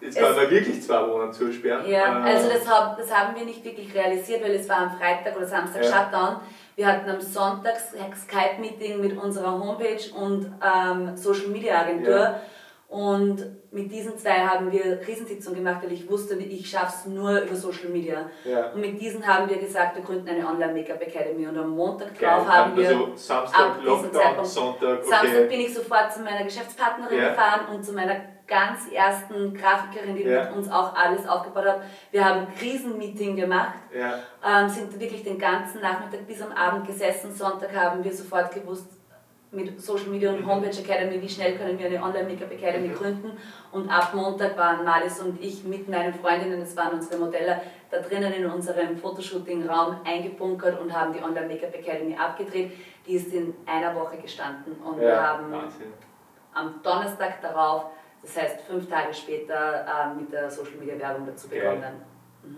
[0.00, 1.86] Jetzt kann man wirklich zwei Monate zusperren.
[1.88, 5.36] Ja, also das, hab, das haben wir nicht wirklich realisiert, weil es war am Freitag
[5.36, 5.90] oder Samstag Ja.
[6.04, 6.36] Shutdown.
[6.80, 12.16] Wir hatten am Sonntag Skype-Meeting mit unserer Homepage und ähm, Social Media Agentur.
[12.16, 12.40] Ja.
[12.88, 17.38] Und mit diesen zwei haben wir Krisensitzung gemacht, weil ich wusste, ich schaffe es nur
[17.38, 18.30] über Social Media.
[18.46, 18.70] Ja.
[18.70, 21.46] Und mit diesen haben wir gesagt, wir gründen eine Online-Make-up-Academy.
[21.48, 22.30] Und am Montag Geil.
[22.30, 22.88] drauf haben wir...
[22.88, 25.10] also Samstag ab diesem Lockdown, Zeitpunkt- Sonntag, okay.
[25.10, 27.28] Samstag bin ich sofort zu meiner Geschäftspartnerin Ja.
[27.28, 28.16] gefahren und zu meiner
[28.50, 30.44] ganz ersten Grafikerin, die Ja.
[30.44, 31.80] mit uns auch alles aufgebaut hat.
[32.10, 34.14] Wir haben ein Krisenmeeting gemacht, ja.
[34.44, 37.32] ähm, sind wirklich den ganzen Nachmittag bis am Abend gesessen.
[37.32, 38.88] Sonntag haben wir sofort gewusst,
[39.52, 40.46] mit Social Media und Mhm.
[40.48, 42.94] Homepage Academy, wie schnell können wir eine Online-Make-up Academy Mhm.
[42.94, 43.32] gründen.
[43.72, 47.60] Und ab Montag waren Malis und ich mit meinen Freundinnen, das waren unsere Modelle,
[47.90, 52.70] da drinnen in unserem Fotoshooting-Raum eingebunkert und haben die Online-Make-up Academy abgedreht.
[53.06, 55.26] Die ist in einer Woche gestanden und wir ja.
[55.26, 55.92] haben Wahnsinn.
[56.54, 57.86] am Donnerstag darauf,
[58.22, 61.60] das heißt fünf Tage später, äh, mit der Social Media Werbung dazu Geil.
[61.60, 62.02] begonnen.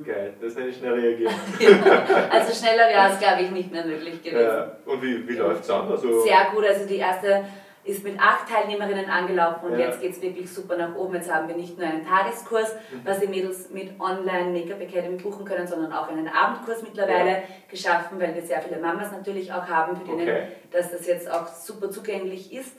[0.05, 1.35] Geil, das nenne ich schnell reagieren.
[2.31, 4.41] Also schneller wäre es, glaube ich, nicht mehr möglich gewesen.
[4.47, 4.77] ja.
[4.87, 5.91] Und wie, wie läuft es an?
[5.91, 7.45] Also, Sehr gut, also die erste
[7.85, 9.87] ist mit acht Teilnehmerinnen angelaufen und Ja.
[9.87, 11.15] jetzt geht es wirklich super nach oben.
[11.17, 13.01] Jetzt haben wir nicht nur einen Tageskurs, Mhm.
[13.05, 18.21] was die Mädels mit Online Make-up Academy buchen können, sondern auch einen Abendkurs mittlerweile geschaffen,
[18.21, 20.47] weil wir sehr viele Mamas natürlich auch haben, für denen Okay.
[20.71, 22.77] dass das jetzt auch super zugänglich ist.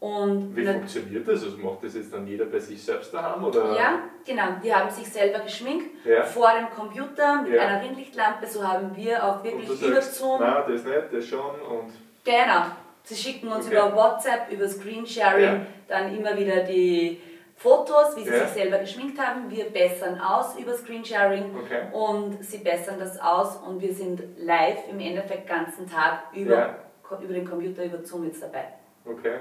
[0.00, 1.44] Und Wie funktioniert das?
[1.44, 3.44] Also macht das jetzt dann jeder bei sich selbst daheim?
[3.44, 3.76] Oder?
[3.76, 4.44] Ja, genau.
[4.64, 6.22] Die haben sich selber geschminkt Ja.
[6.24, 7.62] vor dem Computer mit Ja.
[7.66, 8.46] einer Ringlichtlampe.
[8.46, 10.40] So haben wir auch wirklich du über sagst, Zoom.
[10.40, 11.40] nein, das nicht, das schon.
[11.60, 11.92] Und
[12.24, 12.62] Genau.
[13.02, 13.74] Sie schicken uns Okay.
[13.76, 15.60] über WhatsApp, über Screensharing Ja.
[15.88, 17.20] dann immer wieder die
[17.56, 19.50] Fotos, wie sie sich selber geschminkt haben.
[19.50, 21.82] Wir bessern aus über Screensharing okay.
[21.92, 26.76] und sie bessern das aus und wir sind live im Endeffekt den ganzen Tag über,
[27.22, 28.64] über den Computer, über Zoom jetzt dabei.
[29.04, 29.36] Okay.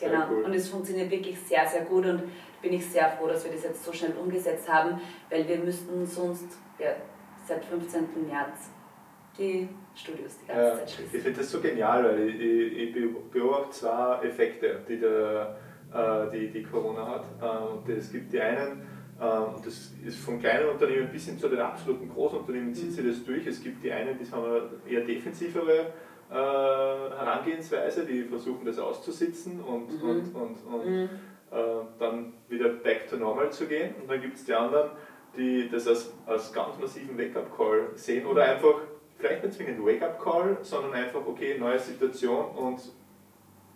[0.00, 0.26] Genau.
[0.30, 0.44] cool.
[0.44, 2.22] Und es funktioniert wirklich sehr, sehr gut und
[2.62, 6.04] bin ich sehr froh, dass wir das jetzt so schnell umgesetzt haben, weil wir müssten
[6.06, 6.46] sonst
[6.78, 6.88] ja,
[7.46, 8.00] seit 15.
[8.28, 8.70] März
[9.38, 11.20] die Studios die ganze Ja, Zeit ich schließen.
[11.20, 15.56] finde das so genial, weil ich, ich, ich be- beobachte zwei Effekte, die, der,
[15.92, 17.24] äh, die, die Corona hat.
[17.42, 18.82] Ähm, und es gibt die einen,
[19.20, 23.24] ähm, das ist von kleinen Unternehmen bis hin zu den absoluten Großunternehmen zieht sich das
[23.24, 23.46] durch.
[23.46, 25.92] Es gibt die einen, die haben eine eher defensivere
[26.30, 30.08] äh, Herangehensweise, die versuchen das auszusitzen und, Mhm.
[30.08, 31.08] und, und, und Mhm.
[31.50, 31.56] äh,
[31.98, 33.94] dann wieder back to normal zu gehen.
[34.00, 34.90] Und dann gibt es die anderen,
[35.36, 38.74] die das als, als ganz massiven Wake-up-Call sehen oder einfach,
[39.18, 42.80] vielleicht nicht zwingend Wake-up-Call, sondern einfach, okay, neue Situation und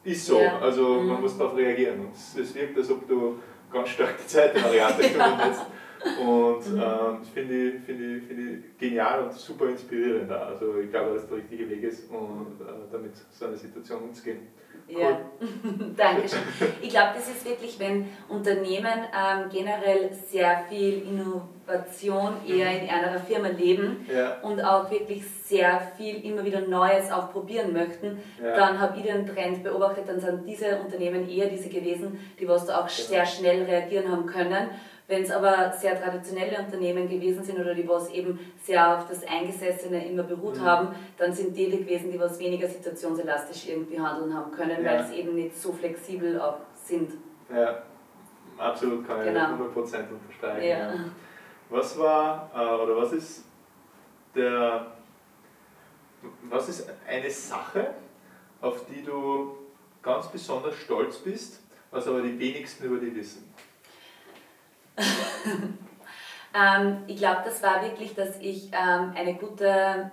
[0.04, 0.40] ist so.
[0.40, 0.58] Ja.
[0.60, 1.20] Also man Mhm.
[1.22, 2.00] muss darauf reagieren.
[2.00, 3.38] Und es, es wirkt, als ob du
[3.72, 5.62] ganz stark die Zeitvariante verwendest.
[6.20, 6.80] Und Mhm.
[6.80, 10.30] ähm, das finde ich, find ich, find ich genial und super inspirierend.
[10.32, 10.46] auch.
[10.48, 14.02] Also ich glaube, dass das der richtige Weg ist, um äh, damit so eine Situation
[14.04, 14.46] umzugehen.
[14.86, 15.20] Ja,
[15.96, 16.38] Dankeschön.
[16.80, 23.18] Ich glaube, das ist wirklich, wenn Unternehmen ähm, generell sehr viel Innovation eher in einer
[23.20, 28.54] Firma leben Ja, und auch wirklich sehr viel immer wieder Neues auch probieren möchten, Ja.
[28.56, 32.64] dann habe ich den Trend beobachtet, dann sind diese Unternehmen eher diese gewesen, die was
[32.64, 34.70] da auch sehr schnell reagieren haben können.
[35.08, 39.24] Wenn es aber sehr traditionelle Unternehmen gewesen sind oder die was eben sehr auf das
[39.26, 40.64] Eingesessene immer beruht Mhm.
[40.64, 44.90] haben, dann sind die die gewesen, die was weniger situationselastisch irgendwie handeln haben können, Ja.
[44.92, 47.12] weil es eben nicht so flexibel auch sind.
[47.50, 47.82] ja,
[48.58, 49.46] absolut kann ich Genau.
[49.46, 50.68] 100% unterstreichen.
[50.68, 50.78] Ja.
[50.78, 50.94] ja.
[51.70, 53.44] Was war äh, oder was ist
[54.34, 54.86] der
[56.50, 57.94] was ist eine Sache,
[58.60, 59.56] auf die du
[60.02, 63.47] ganz besonders stolz bist, was aber die wenigsten über die wissen?
[66.54, 70.10] Ähm, ich glaube, das war wirklich, dass ich ähm, eine gute,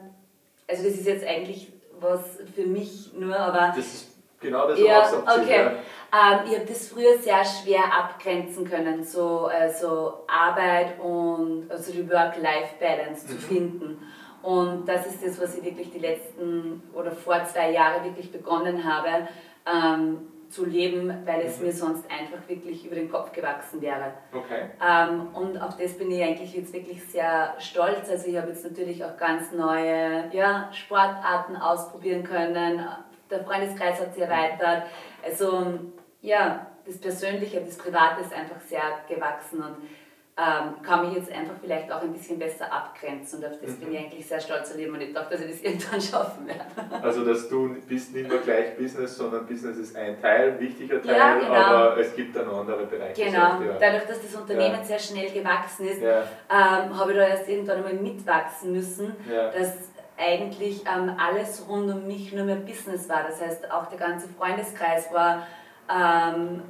[0.69, 4.07] also das ist jetzt eigentlich was für mich nur, aber Das ist
[4.41, 5.61] genau das, Ja, was okay.
[5.61, 5.71] ja.
[5.71, 12.07] Ähm, ich habe das früher sehr schwer abgrenzen können, so also Arbeit und also die
[12.09, 13.39] Work-Life-Balance zu Mhm.
[13.39, 14.07] finden.
[14.41, 18.83] Und das ist das, was ich wirklich die letzten oder vor zwei Jahren wirklich begonnen
[18.83, 19.27] habe,
[19.65, 21.65] ähm, zu leben, weil es mhm.
[21.65, 24.13] mir sonst einfach wirklich über den Kopf gewachsen wäre.
[24.33, 24.69] Okay.
[24.85, 28.09] Ähm, und auf das bin ich eigentlich jetzt wirklich sehr stolz.
[28.09, 32.85] Also ich habe jetzt natürlich auch ganz neue ja, Sportarten ausprobieren können.
[33.29, 34.83] Der Freundeskreis hat sich erweitert.
[35.23, 35.79] Also
[36.21, 39.77] ja, das Persönliche, das Private ist einfach sehr gewachsen und
[40.37, 43.77] ähm, kann mich jetzt einfach vielleicht auch ein bisschen besser abgrenzen und auf das mhm.
[43.77, 46.61] bin ich eigentlich sehr stolz und ich dachte, dass ich das irgendwann schaffen werde.
[47.01, 51.15] Also dass du bist nicht mehr gleich Business, sondern Business ist ein Teil, wichtiger Teil,
[51.15, 51.53] ja, genau.
[51.53, 53.23] aber es gibt dann andere Bereiche.
[53.23, 53.77] Genau, ja.
[53.79, 54.83] dadurch, dass das Unternehmen ja.
[54.83, 56.19] sehr schnell gewachsen ist, ähm,
[56.49, 59.15] habe ich da erst irgendwann einmal mitwachsen müssen,
[59.57, 59.73] dass
[60.17, 63.23] eigentlich ähm, alles rund um mich nur mehr Business war.
[63.27, 65.47] Das heißt, auch der ganze Freundeskreis war
[65.89, 66.61] ähm,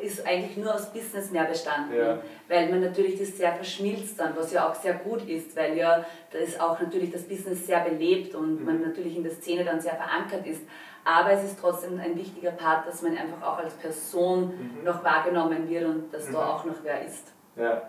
[0.00, 2.18] ist eigentlich nur aus Business mehr bestanden, ja.
[2.48, 6.04] weil man natürlich das sehr verschmilzt dann, was ja auch sehr gut ist, weil ja
[6.30, 8.64] das auch natürlich das Business sehr belebt und mhm.
[8.64, 10.62] man natürlich in der Szene dann sehr verankert ist.
[11.04, 14.84] Aber es ist trotzdem ein wichtiger Part, dass man einfach auch als Person mhm.
[14.84, 16.32] noch wahrgenommen wird und dass mhm.
[16.32, 17.32] da auch noch wer ist.
[17.54, 17.82] Ja,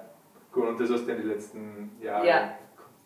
[0.52, 0.68] gut.
[0.68, 2.52] Und das hast du in den letzten Jahren ja.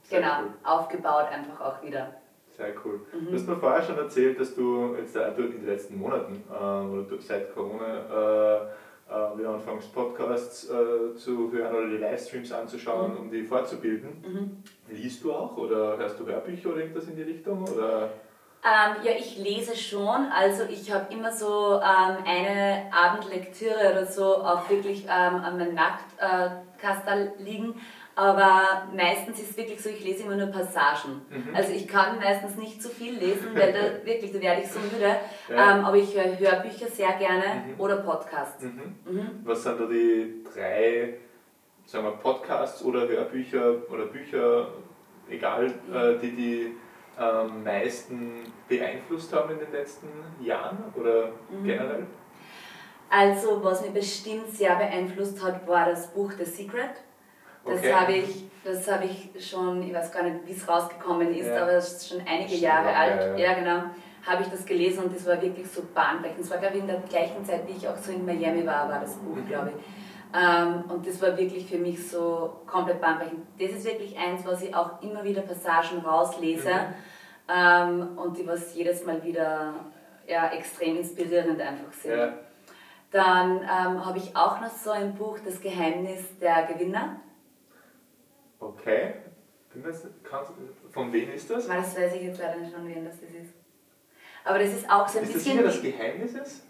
[0.10, 0.54] genau cool.
[0.64, 2.14] aufgebaut, einfach auch wieder.
[2.50, 3.00] Sehr cool.
[3.14, 3.28] Mhm.
[3.28, 7.06] Du hast mir vorher schon erzählt, dass du jetzt in den letzten Monaten äh, oder
[7.20, 8.68] seit Corona äh,
[9.12, 13.20] äh, wieder anfängst, Podcasts äh, zu hören oder die Livestreams anzuschauen, mhm.
[13.20, 14.10] um die fortzubilden.
[14.26, 14.64] Mhm.
[14.96, 17.64] Liest du auch oder hörst du Hörbücher oder irgendwas in die Richtung?
[17.64, 18.10] Oder?
[18.64, 20.28] Ähm, ja, ich lese schon.
[20.32, 25.74] Also ich habe immer so ähm, eine Abendlektüre oder so auch wirklich ähm, an meinem
[25.74, 27.82] Nachtkasten äh, liegen.
[28.16, 31.22] Aber meistens ist es wirklich so, ich lese immer nur Passagen.
[31.30, 31.56] Mhm.
[31.56, 34.80] Also ich kann meistens nicht zu viel lesen, weil da wirklich, da werde ich so
[34.80, 35.16] müde.
[35.50, 35.78] Ja.
[35.78, 37.80] Ähm, aber ich höre Hörbücher sehr gerne mhm.
[37.80, 38.64] oder Podcasts.
[38.64, 38.96] Mhm.
[39.06, 39.30] mhm.
[39.44, 41.16] Was sind da die drei,
[41.86, 44.68] sagen wir, Podcasts oder Hörbücher oder Bücher,
[45.30, 46.76] egal, äh, die die
[47.18, 48.32] am ähm, meisten
[48.68, 50.08] beeinflusst haben in den letzten
[50.42, 51.64] Jahren oder mhm.
[51.64, 52.08] generell?
[53.10, 56.92] Also, was mich bestimmt sehr beeinflusst hat, war das Buch The Secret
[57.66, 57.94] das okay.
[57.94, 61.62] habe ich, hab ich schon, ich weiß gar nicht, wie es rausgekommen ist, ja.
[61.62, 63.40] aber es ist schon einige schon Jahre alt.
[63.40, 63.54] Ja, ja.
[63.54, 63.84] genau.
[64.26, 66.42] Habe ich das gelesen und das war wirklich so bahnbrechend.
[66.42, 68.88] Es war, glaube ich, in der gleichen Zeit, wie ich auch so in Miami war,
[68.88, 69.48] war das Buch, mhm.
[69.48, 69.84] glaube ich.
[70.34, 73.42] Ähm, und das war wirklich für mich so komplett bahnbrechend.
[73.60, 76.94] Das ist wirklich eins, was ich auch immer wieder Passagen rauslese mhm.
[77.50, 79.74] ähm, und die was jedes Mal wieder
[80.28, 82.18] ja, extrem inspirierend einfach sind.
[82.18, 82.34] Ja.
[83.12, 87.18] Dann ähm, habe ich auch noch so ein Buch, Das Geheimnis der Gewinner.
[88.62, 89.14] Okay.
[90.92, 91.68] Von wem ist das?
[91.68, 93.54] das weiß ich jetzt leider nicht, von wem das ist.
[94.44, 95.60] Aber das ist auch so ein ist bisschen.
[95.60, 96.64] Ist das sicher das Geheimnis ist?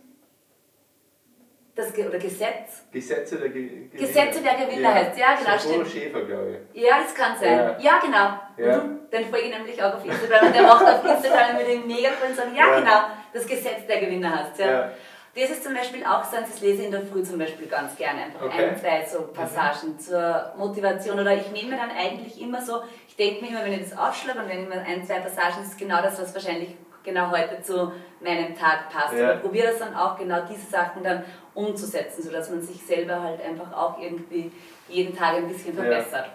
[1.74, 2.86] Das Ge oder Gesetz?
[2.92, 4.08] Gesetze der Ge Gewinner.
[4.08, 4.94] Gesetze der Gewinner ja.
[4.94, 5.88] heißt, ja genau, stimmt.
[5.88, 6.82] Schäfer, glaube ich.
[6.82, 7.58] Ja, das kann sein.
[7.58, 8.68] Ja, ja genau.
[8.70, 8.84] Ja.
[8.84, 9.00] Mhm.
[9.10, 12.10] Den folge ich nämlich auch auf Instagram und der macht auf Instagram mit dem mega
[12.28, 13.00] und sagt, ja, ja, genau,
[13.34, 14.60] das Gesetz der Gewinner heißt.
[14.60, 14.92] Ja.
[15.34, 17.96] Das ist zum Beispiel auch so, das lese ich in der Früh zum Beispiel ganz
[17.96, 18.24] gerne.
[18.24, 18.66] Einfach okay.
[18.66, 20.00] ein, zwei so Passagen mhm.
[20.00, 21.20] zur Motivation.
[21.20, 23.98] Oder ich nehme mir dann eigentlich immer so, ich denke mir immer, wenn ich das
[23.98, 27.32] aufschlage und wenn ich mir ein, zwei Passagen, das ist genau das, was wahrscheinlich genau
[27.32, 29.14] heute zu meinem Tag passt.
[29.14, 29.36] Ja.
[29.36, 33.42] Ich probiere das dann auch genau diese Sachen dann umzusetzen, sodass man sich selber halt
[33.42, 34.52] einfach auch irgendwie
[34.90, 36.30] jeden Tag ein bisschen verbessert.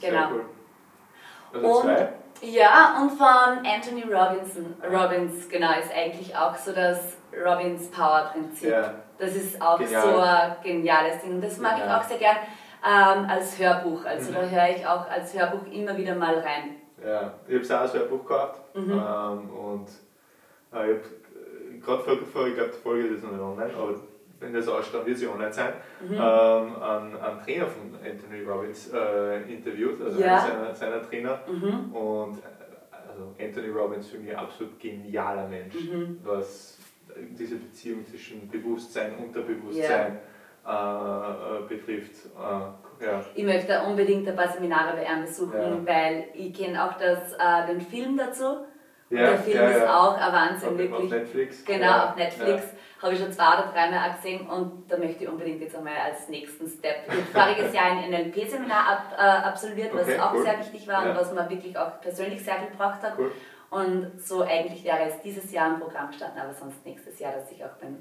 [0.00, 0.10] Ja.
[0.10, 0.30] Genau.
[0.30, 0.44] Cool.
[1.54, 2.08] Also und, zwei?
[2.40, 8.70] Ja, und von Anthony Robinson, Robbins, genau, ist eigentlich auch so das Robbins Power Prinzip.
[8.70, 8.94] Ja.
[9.18, 10.02] Das ist auch Genial.
[10.02, 11.34] so ein geniales Ding.
[11.34, 11.88] Und das mag Genial.
[11.88, 12.36] ich auch sehr gern
[12.84, 14.04] ähm, als Hörbuch.
[14.04, 14.34] Also mhm.
[14.34, 16.76] da höre ich auch als Hörbuch immer wieder mal rein.
[17.04, 18.76] Ja, ich habe es auch als Hörbuch gehabt.
[18.76, 18.92] Mhm.
[18.92, 19.88] Ähm, und
[20.72, 23.94] äh, ich habe gerade vor, vor, ich glaube, die Folge ist noch nicht online, aber
[24.40, 26.14] wenn das ausstrahlt, wird sie online sein, mhm.
[26.14, 30.38] ähm, einen, einen, Trainer von Anthony Robbins äh, interviewt, also ja.
[30.38, 31.40] seiner, seiner Trainer.
[31.48, 31.92] Mhm.
[31.92, 32.42] Und äh,
[33.08, 36.20] also Anthony Robbins für mich absolut genialer Mensch, mhm.
[36.22, 36.77] was
[37.30, 40.18] diese Beziehung zwischen Bewusstsein und Unterbewusstsein
[40.66, 41.58] yeah.
[41.58, 42.26] äh, betrifft.
[42.36, 43.24] Äh, ja.
[43.34, 45.86] Ich möchte unbedingt ein paar Seminare bei ihm besuchen, ja.
[45.86, 48.66] weil ich kenne auch das, äh, den Film dazu.
[49.10, 51.04] Ja, der Film ja, ist auch ein Wahnsinn, auf, wirklich.
[51.04, 51.64] Auf Netflix.
[51.64, 52.62] Genau, auf Netflix.
[53.00, 56.28] Habe ich schon zwei oder dreimal gesehen und da möchte ich unbedingt jetzt einmal als
[56.28, 57.06] nächsten Step.
[57.06, 60.42] Ich habe voriges Jahr ein NLP-Seminar ab, äh, absolviert, was auch cool.
[60.42, 63.14] sehr wichtig war und was mir wirklich auch persönlich sehr viel gebracht hat.
[63.16, 63.30] Cool.
[63.70, 67.50] Und so eigentlich wäre es dieses Jahr ein Programm gestanden, aber sonst nächstes Jahr, dass
[67.52, 67.96] ich auch beim,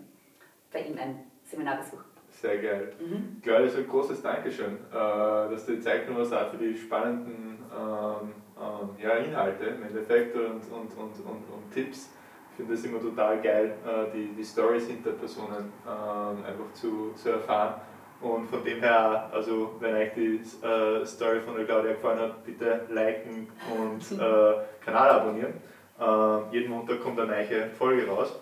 [0.71, 2.05] bei ihm ein Seminar besuche.
[2.29, 2.93] Sehr geil.
[2.99, 3.41] Mhm.
[3.41, 7.57] Claudia, ein großes Dankeschön, äh, dass du die Zeit genommen hast auch für die spannenden
[7.73, 12.09] ähm, ähm, ja, Inhalte im Endeffekt und, und, und, und, und Tipps.
[12.51, 17.11] Ich finde das immer total geil, äh, die, die Stories hinter Personen ähm, einfach zu,
[17.13, 17.81] zu erfahren.
[18.19, 22.45] Und von dem her, also wenn euch die äh, Story von der Claudia gefallen hat,
[22.45, 24.53] bitte liken und äh,
[24.83, 25.53] Kanal abonnieren.
[25.99, 28.33] Äh, jeden Montag kommt eine neue Folge raus.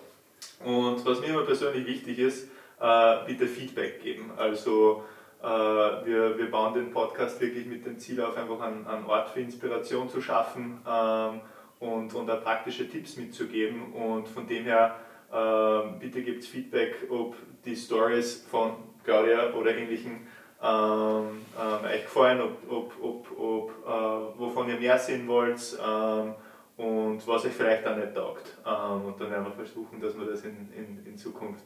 [0.64, 2.48] Und was mir immer persönlich wichtig ist,
[2.80, 4.30] äh, bitte Feedback geben.
[4.36, 5.04] Also
[5.42, 9.28] äh, wir, wir bauen den Podcast wirklich mit dem Ziel auf, einfach einen, einen Ort
[9.30, 11.40] für Inspiration zu schaffen ähm,
[11.80, 13.92] und, und auch praktische Tipps mitzugeben.
[13.92, 14.96] Und von dem her,
[15.32, 17.34] äh, bitte gebt Feedback, ob
[17.64, 18.74] die Stories von
[19.06, 20.26] Claudia oder ähnlichen
[20.62, 26.34] ähm, ähm, euch gefallen, ob, ob, ob, ob äh, wovon ihr mehr sehen wollt ähm,
[26.76, 28.56] und was euch vielleicht auch nicht taugt.
[28.66, 31.64] Ähm, und dann werden wir versuchen, dass wir das in, in, in Zukunft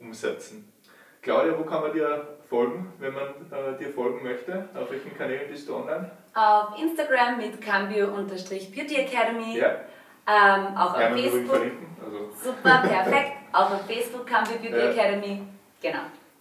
[0.00, 0.72] umsetzen.
[1.20, 4.68] Claudia, wo kann man dir folgen, wenn man äh, dir folgen möchte?
[4.74, 6.10] Auf welchen Kanälen bist du online?
[6.32, 9.58] Auf Instagram mit Cambio-Beauty Academy.
[9.58, 9.80] Ja.
[10.26, 11.62] Ähm, auch auf Facebook.
[12.02, 12.30] Also.
[12.42, 13.32] Super, perfekt.
[13.52, 14.90] auch auf Facebook Cambio Beauty ja.
[14.92, 15.42] Academy.
[15.82, 16.00] Genau.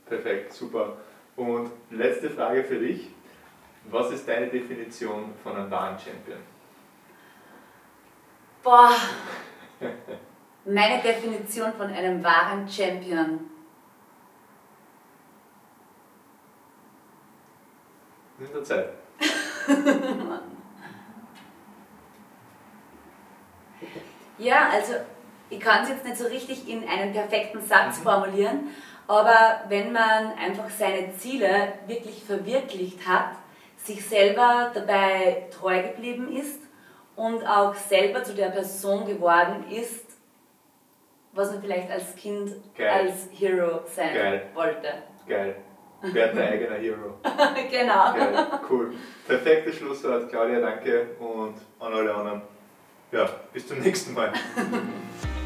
[0.09, 0.97] Perfekt, super.
[1.35, 3.11] Und letzte Frage für dich.
[3.85, 6.39] Was ist deine Definition von einem wahren Champion?
[8.63, 8.91] Boah.
[10.65, 13.49] Meine Definition von einem wahren Champion.
[18.39, 18.89] In der Zeit.
[24.37, 24.93] ja, also
[25.49, 28.03] ich kann es jetzt nicht so richtig in einen perfekten Satz mhm.
[28.03, 28.69] formulieren,
[29.09, 33.31] aber wenn man einfach seine Ziele wirklich verwirklicht hat,
[33.75, 36.61] sich selber dabei treu geblieben ist
[37.15, 40.05] und auch selber zu der Person geworden ist,
[41.33, 43.07] was man vielleicht als Kind Geil.
[43.07, 44.45] als Hero sein Geil.
[44.53, 44.89] wollte.
[45.27, 45.55] Geil.
[46.03, 47.15] Werd dein eigener Hero.
[47.71, 48.13] genau.
[48.13, 48.47] Geil.
[48.69, 48.93] Cool.
[49.27, 52.41] Perfektes Schlusswort, Claudia, danke und an alle anderen.
[53.11, 54.31] Ja, bis zum nächsten Mal.